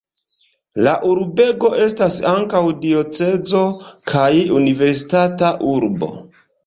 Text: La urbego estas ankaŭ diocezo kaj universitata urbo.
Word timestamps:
La 0.85 0.93
urbego 1.09 1.69
estas 1.87 2.17
ankaŭ 2.31 2.63
diocezo 2.85 3.61
kaj 4.13 4.31
universitata 4.59 5.53
urbo. 5.75 6.11